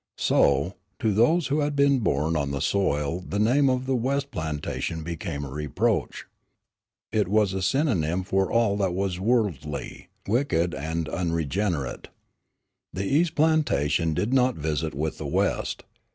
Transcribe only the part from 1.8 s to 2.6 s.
born on the